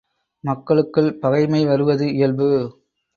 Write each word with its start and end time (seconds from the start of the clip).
மக்களுக்குள் 0.43 1.09
பகைமை 1.19 1.65
வருவது 1.65 2.13
இயல்பு. 2.13 2.49